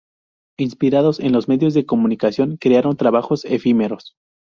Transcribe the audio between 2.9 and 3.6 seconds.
trabajos